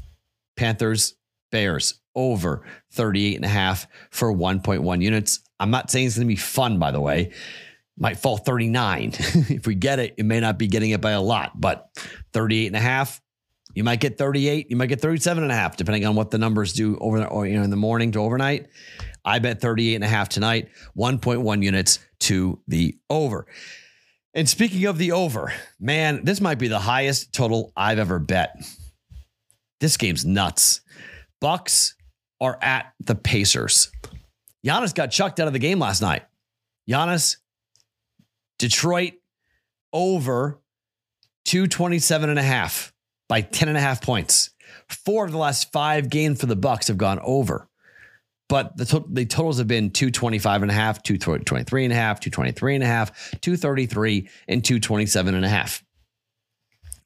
Panthers, 0.55 1.15
Bears 1.51 1.99
over 2.13 2.65
38 2.91 3.37
and 3.37 3.45
a 3.45 3.49
half 3.49 3.87
for 4.11 4.33
1.1 4.33 5.01
units. 5.01 5.39
I'm 5.59 5.71
not 5.71 5.89
saying 5.89 6.07
it's 6.07 6.15
going 6.15 6.27
to 6.27 6.31
be 6.31 6.35
fun, 6.35 6.79
by 6.79 6.91
the 6.91 7.01
way. 7.01 7.31
Might 7.97 8.17
fall 8.17 8.37
39. 8.37 9.13
if 9.17 9.65
we 9.65 9.75
get 9.75 9.99
it, 9.99 10.15
it 10.17 10.25
may 10.25 10.39
not 10.39 10.57
be 10.59 10.67
getting 10.67 10.91
it 10.91 11.01
by 11.01 11.11
a 11.11 11.21
lot, 11.21 11.59
but 11.59 11.89
38 12.33 12.67
and 12.67 12.75
a 12.75 12.79
half, 12.79 13.21
you 13.73 13.83
might 13.83 13.99
get 13.99 14.17
38, 14.17 14.71
you 14.71 14.75
might 14.75 14.87
get 14.87 15.01
37 15.01 15.43
and 15.43 15.51
a 15.51 15.55
half, 15.55 15.77
depending 15.77 16.05
on 16.05 16.15
what 16.15 16.31
the 16.31 16.37
numbers 16.37 16.73
do 16.73 16.97
over 16.97 17.23
or 17.25 17.45
you 17.45 17.57
know 17.57 17.63
in 17.63 17.69
the 17.69 17.75
morning 17.75 18.11
to 18.13 18.19
overnight. 18.19 18.67
I 19.23 19.39
bet 19.39 19.61
38 19.61 19.95
and 19.95 20.03
a 20.03 20.07
half 20.07 20.29
tonight, 20.29 20.69
1.1 20.97 21.63
units 21.63 21.99
to 22.21 22.59
the 22.67 22.97
over. 23.09 23.45
And 24.33 24.47
speaking 24.47 24.85
of 24.85 24.97
the 24.97 25.11
over, 25.11 25.53
man, 25.79 26.23
this 26.23 26.41
might 26.41 26.59
be 26.59 26.67
the 26.67 26.79
highest 26.79 27.33
total 27.33 27.71
I've 27.75 27.99
ever 27.99 28.19
bet. 28.19 28.55
This 29.79 29.97
game's 29.97 30.25
nuts. 30.25 30.81
Bucks 31.39 31.95
are 32.41 32.57
at 32.61 32.93
the 32.99 33.15
Pacers. 33.15 33.91
Giannis 34.65 34.93
got 34.93 35.11
chucked 35.11 35.39
out 35.39 35.47
of 35.47 35.53
the 35.53 35.59
game 35.59 35.79
last 35.79 36.01
night. 36.01 36.23
Giannis, 36.89 37.37
Detroit 38.59 39.13
over 39.93 40.59
227 41.45 42.29
and 42.29 42.39
a 42.39 42.43
half 42.43 42.93
by 43.29 43.41
10 43.41 43.69
and 43.69 43.77
a 43.77 43.81
half 43.81 44.01
points. 44.01 44.51
Four 44.89 45.25
of 45.25 45.31
the 45.31 45.37
last 45.37 45.71
five 45.71 46.09
games 46.09 46.39
for 46.39 46.45
the 46.45 46.55
Bucks 46.55 46.87
have 46.87 46.97
gone 46.97 47.19
over. 47.23 47.67
But 48.49 48.77
the, 48.77 48.85
to- 48.85 49.05
the 49.09 49.25
totals 49.25 49.57
have 49.57 49.67
been 49.67 49.91
225 49.91 50.61
and 50.61 50.71
a 50.71 50.73
half, 50.73 51.03
223 51.03 51.83
and 51.83 51.93
a 51.93 51.95
half, 51.95 52.19
223 52.19 52.75
and 52.75 52.83
a 52.83 52.87
half, 52.87 53.31
233 53.41 54.29
and 54.47 54.63
227 54.63 55.35
and 55.35 55.45
a 55.45 55.49
half. 55.49 55.83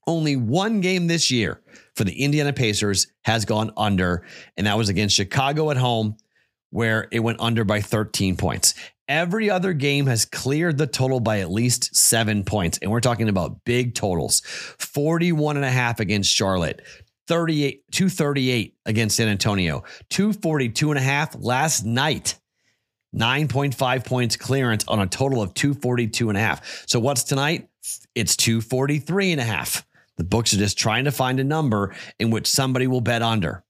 Only 0.07 0.35
one 0.35 0.81
game 0.81 1.07
this 1.07 1.31
year 1.31 1.61
for 1.95 2.03
the 2.03 2.23
Indiana 2.23 2.53
Pacers 2.53 3.07
has 3.23 3.45
gone 3.45 3.71
under, 3.77 4.25
and 4.57 4.67
that 4.67 4.77
was 4.77 4.89
against 4.89 5.15
Chicago 5.15 5.71
at 5.71 5.77
home, 5.77 6.15
where 6.71 7.07
it 7.11 7.19
went 7.19 7.39
under 7.39 7.63
by 7.63 7.81
13 7.81 8.35
points. 8.35 8.73
Every 9.07 9.49
other 9.49 9.73
game 9.73 10.07
has 10.07 10.25
cleared 10.25 10.77
the 10.77 10.87
total 10.87 11.19
by 11.19 11.41
at 11.41 11.51
least 11.51 11.95
seven 11.95 12.43
points. 12.43 12.79
And 12.81 12.89
we're 12.89 13.01
talking 13.01 13.29
about 13.29 13.63
big 13.65 13.93
totals 13.93 14.41
41 14.79 15.57
and 15.57 15.65
a 15.65 15.69
half 15.69 15.99
against 15.99 16.31
Charlotte, 16.31 16.81
38, 17.27 17.83
238 17.91 18.75
against 18.85 19.17
San 19.17 19.27
Antonio, 19.27 19.83
242 20.09 20.91
and 20.91 20.97
a 20.97 21.03
half 21.03 21.35
last 21.35 21.85
night. 21.85 22.37
9.5 23.13 24.05
points 24.05 24.37
clearance 24.37 24.85
on 24.87 25.01
a 25.01 25.07
total 25.07 25.41
of 25.41 25.53
242 25.53 26.29
and 26.29 26.37
a 26.37 26.41
half. 26.41 26.87
So 26.87 26.99
what's 26.99 27.23
tonight? 27.23 27.67
It's 28.15 28.37
243 28.37 29.33
and 29.33 29.41
a 29.41 29.43
half. 29.43 29.85
The 30.15 30.23
books 30.23 30.53
are 30.53 30.57
just 30.57 30.77
trying 30.77 31.05
to 31.05 31.11
find 31.11 31.39
a 31.39 31.43
number 31.43 31.93
in 32.19 32.31
which 32.31 32.47
somebody 32.47 32.87
will 32.87 33.01
bet 33.01 33.21
under. 33.21 33.63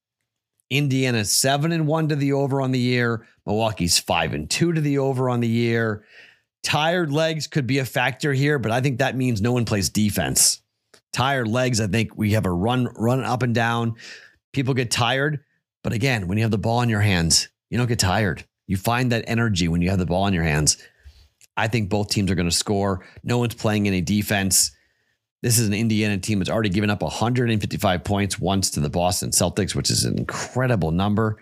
Indiana 0.71 1.23
seven 1.25 1.71
and 1.71 1.85
one 1.85 2.07
to 2.07 2.15
the 2.15 2.33
over 2.33 2.61
on 2.61 2.71
the 2.71 2.79
year. 2.79 3.27
Milwaukee's 3.45 3.99
five 3.99 4.33
and 4.33 4.49
two 4.49 4.71
to 4.71 4.81
the 4.81 4.97
over 4.97 5.29
on 5.29 5.41
the 5.41 5.47
year. 5.47 6.05
Tired 6.63 7.11
legs 7.11 7.45
could 7.45 7.67
be 7.67 7.79
a 7.79 7.85
factor 7.85 8.33
here, 8.33 8.57
but 8.57 8.71
I 8.71 8.81
think 8.81 8.99
that 8.99 9.15
means 9.15 9.41
no 9.41 9.51
one 9.51 9.65
plays 9.65 9.89
defense. 9.89 10.61
Tired 11.11 11.47
legs, 11.47 11.81
I 11.81 11.87
think 11.87 12.15
we 12.15 12.31
have 12.31 12.45
a 12.45 12.51
run, 12.51 12.85
run 12.95 13.23
up 13.23 13.43
and 13.43 13.53
down. 13.53 13.95
People 14.53 14.73
get 14.73 14.89
tired, 14.89 15.43
but 15.83 15.91
again, 15.93 16.27
when 16.27 16.37
you 16.37 16.43
have 16.43 16.51
the 16.51 16.57
ball 16.57 16.81
in 16.81 16.89
your 16.89 17.01
hands, 17.01 17.49
you 17.69 17.77
don't 17.77 17.87
get 17.87 17.99
tired. 17.99 18.45
You 18.67 18.77
find 18.77 19.11
that 19.11 19.25
energy 19.27 19.67
when 19.67 19.81
you 19.81 19.89
have 19.89 19.99
the 19.99 20.05
ball 20.05 20.27
in 20.27 20.33
your 20.33 20.43
hands. 20.43 20.77
I 21.57 21.67
think 21.67 21.89
both 21.89 22.09
teams 22.09 22.31
are 22.31 22.35
going 22.35 22.49
to 22.49 22.55
score. 22.55 23.05
No 23.23 23.37
one's 23.37 23.55
playing 23.55 23.87
any 23.87 24.01
defense. 24.01 24.71
This 25.41 25.57
is 25.57 25.67
an 25.67 25.73
Indiana 25.73 26.17
team 26.19 26.39
that's 26.39 26.49
already 26.49 26.69
given 26.69 26.91
up 26.91 27.01
155 27.01 28.03
points 28.03 28.39
once 28.39 28.69
to 28.71 28.79
the 28.79 28.89
Boston 28.89 29.31
Celtics, 29.31 29.73
which 29.73 29.89
is 29.89 30.05
an 30.05 30.17
incredible 30.19 30.91
number. 30.91 31.37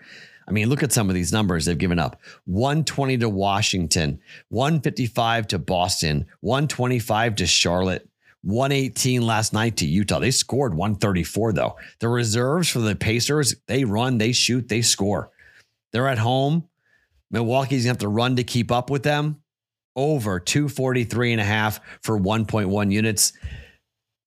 I 0.48 0.52
mean, 0.52 0.68
look 0.68 0.82
at 0.82 0.92
some 0.92 1.08
of 1.08 1.14
these 1.14 1.32
numbers 1.32 1.66
they've 1.66 1.76
given 1.76 1.98
up 1.98 2.20
120 2.46 3.18
to 3.18 3.28
Washington, 3.28 4.20
155 4.48 5.48
to 5.48 5.58
Boston, 5.58 6.26
125 6.40 7.36
to 7.36 7.46
Charlotte, 7.46 8.08
118 8.42 9.22
last 9.22 9.52
night 9.52 9.76
to 9.76 9.86
Utah. 9.86 10.18
They 10.18 10.30
scored 10.30 10.74
134, 10.74 11.52
though. 11.52 11.76
The 11.98 12.08
reserves 12.08 12.70
for 12.70 12.78
the 12.78 12.96
Pacers, 12.96 13.54
they 13.66 13.84
run, 13.84 14.16
they 14.16 14.32
shoot, 14.32 14.68
they 14.68 14.82
score. 14.82 15.30
They're 15.92 16.08
at 16.08 16.18
home. 16.18 16.68
Milwaukee's 17.30 17.84
going 17.84 17.96
to 17.96 17.98
have 17.98 17.98
to 17.98 18.08
run 18.08 18.36
to 18.36 18.44
keep 18.44 18.72
up 18.72 18.88
with 18.90 19.02
them. 19.02 19.42
Over 19.94 20.40
243 20.40 21.32
and 21.32 21.40
a 21.40 21.44
half 21.44 21.80
for 22.02 22.18
1.1 22.18 22.90
units. 22.90 23.34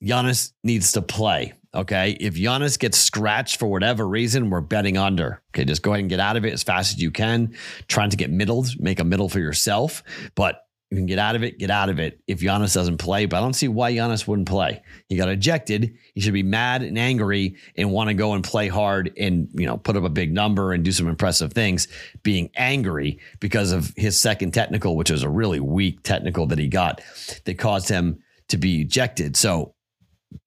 Giannis 0.04 0.52
needs 0.64 0.92
to 0.94 1.02
play. 1.02 1.54
Okay. 1.76 2.18
If 2.20 2.36
Giannis 2.36 2.78
gets 2.78 3.00
scratched 3.00 3.58
for 3.58 3.68
whatever 3.68 4.08
reason, 4.08 4.50
we're 4.50 4.62
betting 4.62 4.98
under. 4.98 5.42
Okay. 5.52 5.66
Just 5.66 5.82
go 5.82 5.92
ahead 5.92 6.02
and 6.02 6.10
get 6.10 6.20
out 6.20 6.38
of 6.38 6.46
it 6.46 6.54
as 6.54 6.62
fast 6.62 6.94
as 6.94 7.02
you 7.02 7.10
can. 7.10 7.56
Trying 7.88 8.12
to 8.12 8.18
get 8.18 8.30
middled, 8.30 8.80
make 8.80 9.00
a 9.00 9.04
middle 9.04 9.30
for 9.30 9.40
yourself. 9.40 10.04
But 10.36 10.68
you 10.92 10.98
can 10.98 11.08
get 11.08 11.18
out 11.18 11.36
of 11.36 11.42
it, 11.42 11.58
get 11.58 11.72
out 11.72 11.90
of 11.90 12.00
it 12.00 12.20
if 12.28 12.42
Giannis 12.42 12.76
doesn't 12.76 12.98
play. 12.98 13.26
But 13.26 13.38
I 13.38 13.40
don't 13.40 13.56
see 13.56 13.68
why 13.68 13.92
Giannis 13.92 14.28
wouldn't 14.28 14.48
play. 14.48 14.84
He 15.10 15.16
got 15.16 15.30
ejected. 15.30 15.96
He 16.14 16.22
should 16.22 16.34
be 16.34 16.44
mad 16.44 16.84
and 16.84 17.00
angry 17.00 17.56
and 17.76 17.92
want 17.92 18.10
to 18.10 18.14
go 18.14 18.34
and 18.34 18.44
play 18.44 18.68
hard 18.68 19.12
and, 19.18 19.50
you 19.54 19.66
know, 19.66 19.78
put 19.78 19.98
up 19.98 20.04
a 20.04 20.10
big 20.10 20.32
number 20.32 20.74
and 20.74 20.84
do 20.84 20.92
some 20.92 21.08
impressive 21.08 21.54
things, 21.54 21.88
being 22.22 22.52
angry 22.56 23.18
because 23.40 23.72
of 23.72 23.92
his 23.98 24.20
second 24.20 24.54
technical, 24.54 24.96
which 24.96 25.10
was 25.10 25.24
a 25.24 25.30
really 25.30 25.60
weak 25.60 26.04
technical 26.04 26.46
that 26.46 26.60
he 26.60 26.68
got 26.68 27.02
that 27.46 27.58
caused 27.58 27.90
him 27.90 28.20
to 28.50 28.58
be 28.58 28.82
ejected. 28.82 29.36
So 29.36 29.73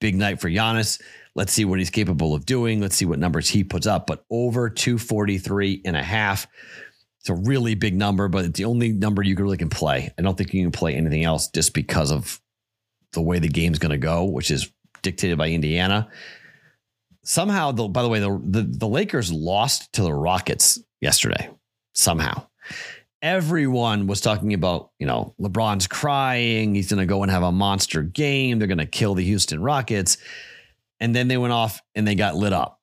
big 0.01 0.15
night 0.15 0.41
for 0.41 0.49
Giannis. 0.49 1.01
Let's 1.35 1.53
see 1.53 1.65
what 1.65 1.79
he's 1.79 1.91
capable 1.91 2.35
of 2.35 2.47
doing. 2.47 2.81
Let's 2.81 2.97
see 2.97 3.05
what 3.05 3.19
numbers 3.19 3.49
he 3.49 3.65
puts 3.65 3.87
up. 3.87 4.07
But 4.07 4.25
over 4.31 4.71
243 4.71 5.83
and 5.85 5.97
a 5.97 6.03
half. 6.03 6.47
It's 7.21 7.29
a 7.31 7.35
really 7.35 7.75
big 7.75 7.97
number, 7.97 8.29
but 8.29 8.45
it's 8.45 8.57
the 8.57 8.67
only 8.67 8.93
number 8.93 9.23
you 9.23 9.35
really 9.35 9.57
can 9.57 9.69
play. 9.69 10.13
I 10.17 10.23
don't 10.23 10.39
think 10.39 10.55
you 10.55 10.63
can 10.63 10.71
play 10.71 10.95
anything 10.95 11.25
else 11.25 11.49
just 11.49 11.75
because 11.75 12.13
of 12.13 12.41
the 13.13 13.21
way 13.21 13.41
the 13.41 13.49
game's 13.49 13.81
going 13.81 13.91
to 13.91 13.99
go, 13.99 14.25
which 14.25 14.51
is 14.51 14.71
dictated 15.03 15.37
by 15.37 15.51
Indiana. 15.51 16.09
Somehow, 17.25 17.73
the, 17.73 17.89
by 17.89 18.03
the 18.03 18.09
way, 18.09 18.21
the, 18.21 18.41
the, 18.45 18.63
the 18.63 18.87
Lakers 18.87 19.33
lost 19.33 19.93
to 19.95 20.03
the 20.03 20.13
Rockets 20.13 20.79
yesterday. 21.01 21.51
Somehow 21.95 22.47
everyone 23.23 24.07
was 24.07 24.21
talking 24.21 24.55
about, 24.55 24.91
you 24.99 25.07
know, 25.07 25.35
LeBron's 25.41 25.87
crying. 25.87 26.75
He's 26.75 26.91
going 26.91 27.01
to 27.01 27.07
go 27.07 27.23
and 27.23 27.31
have 27.31 27.43
a 27.43 27.53
monster 27.53 28.03
game. 28.03 28.59
They're 28.59 28.69
going 28.69 28.79
to 28.79 28.87
kill 28.87 29.15
the 29.15 29.25
Houston 29.25 29.63
Rockets. 29.63 30.19
And 31.01 31.15
then 31.15 31.29
they 31.29 31.37
went 31.37 31.53
off 31.53 31.81
and 31.95 32.07
they 32.07 32.15
got 32.15 32.37
lit 32.37 32.53
up. 32.53 32.81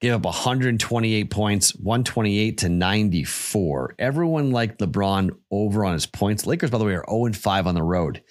Gave 0.00 0.12
up 0.12 0.24
128 0.24 1.30
points, 1.30 1.74
128 1.76 2.58
to 2.58 2.68
94. 2.68 3.94
Everyone 3.98 4.50
liked 4.50 4.80
LeBron 4.80 5.30
over 5.50 5.84
on 5.84 5.94
his 5.94 6.04
points. 6.04 6.46
Lakers, 6.46 6.70
by 6.70 6.78
the 6.78 6.84
way, 6.84 6.94
are 6.94 7.04
0 7.08 7.26
and 7.26 7.36
5 7.36 7.66
on 7.66 7.74
the 7.74 7.82
road. 7.82 8.22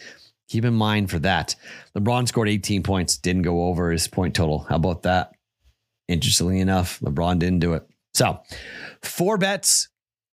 Keep 0.50 0.66
in 0.66 0.74
mind 0.74 1.10
for 1.10 1.20
that. 1.20 1.56
LeBron 1.98 2.28
scored 2.28 2.50
18 2.50 2.84
points, 2.84 3.18
didn't 3.18 3.42
go 3.42 3.64
over 3.64 3.92
his 3.92 4.08
point 4.08 4.36
total. 4.36 4.60
How 4.70 4.76
about 4.76 5.04
that? 5.04 5.32
Interestingly 6.08 6.60
enough, 6.60 7.00
LeBron 7.00 7.40
didn't 7.40 7.60
do 7.60 7.74
it. 7.74 7.88
So, 8.14 8.40
four 9.02 9.38
bets, 9.38 9.90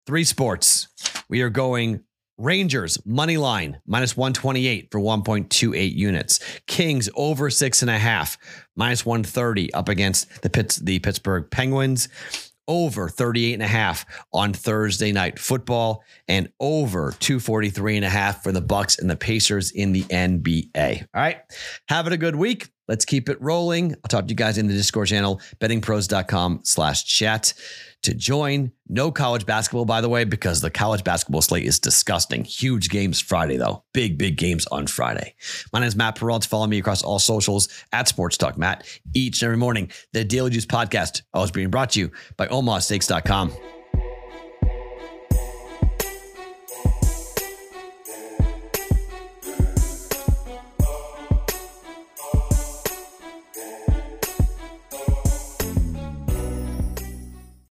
three 0.08 0.24
sports. 0.24 0.88
We 1.28 1.42
are 1.42 1.50
going 1.50 2.02
Rangers 2.38 2.96
money 3.04 3.36
line 3.36 3.78
minus 3.86 4.16
128 4.16 4.88
for 4.90 5.00
1.28 5.00 5.94
units. 5.94 6.40
Kings 6.66 7.10
over 7.14 7.50
six 7.50 7.82
and 7.82 7.90
a 7.90 7.98
half 7.98 8.38
minus 8.74 9.04
130 9.04 9.74
up 9.74 9.90
against 9.90 10.40
the 10.40 10.48
Pitts, 10.48 10.76
the 10.76 10.98
Pittsburgh 10.98 11.50
Penguins. 11.50 12.08
Over 12.66 13.10
38 13.10 13.52
and 13.52 13.62
a 13.62 13.66
half 13.66 14.06
on 14.32 14.54
Thursday 14.54 15.12
night 15.12 15.38
football 15.38 16.02
and 16.26 16.50
over 16.58 17.12
243 17.18 17.96
and 17.96 18.04
a 18.06 18.08
half 18.08 18.42
for 18.42 18.50
the 18.50 18.62
Bucks 18.62 18.98
and 18.98 19.10
the 19.10 19.16
Pacers 19.16 19.72
in 19.72 19.92
the 19.92 20.04
NBA. 20.04 21.02
All 21.02 21.20
right. 21.20 21.40
Have 21.88 22.06
it 22.06 22.14
a 22.14 22.18
good 22.18 22.36
week. 22.36 22.70
Let's 22.86 23.04
keep 23.04 23.28
it 23.28 23.40
rolling. 23.42 23.92
I'll 23.92 24.08
talk 24.08 24.24
to 24.24 24.30
you 24.30 24.36
guys 24.36 24.56
in 24.56 24.68
the 24.68 24.74
Discord 24.74 25.08
channel, 25.08 25.42
bettingpros.com 25.60 26.60
slash 26.64 27.04
chat. 27.04 27.52
To 28.02 28.14
join. 28.14 28.72
No 28.88 29.10
college 29.10 29.46
basketball, 29.46 29.84
by 29.84 30.00
the 30.00 30.08
way, 30.08 30.24
because 30.24 30.60
the 30.60 30.70
college 30.70 31.04
basketball 31.04 31.42
slate 31.42 31.66
is 31.66 31.78
disgusting. 31.78 32.44
Huge 32.44 32.88
games 32.88 33.20
Friday, 33.20 33.56
though. 33.56 33.84
Big, 33.92 34.18
big 34.18 34.36
games 34.36 34.66
on 34.66 34.86
Friday. 34.86 35.34
My 35.72 35.80
name 35.80 35.88
is 35.88 35.96
Matt 35.96 36.16
Perrault. 36.16 36.44
Follow 36.44 36.66
me 36.66 36.78
across 36.78 37.02
all 37.02 37.18
socials 37.18 37.68
at 37.92 38.08
Sports 38.08 38.36
Talk 38.36 38.56
Matt. 38.56 38.86
Each 39.14 39.42
and 39.42 39.48
every 39.48 39.58
morning, 39.58 39.90
the 40.12 40.24
Daily 40.24 40.50
Juice 40.50 40.66
podcast 40.66 41.22
always 41.34 41.50
being 41.50 41.70
brought 41.70 41.90
to 41.90 42.00
you 42.00 42.12
by 42.36 42.46
OmahaSteaks.com. 42.46 43.77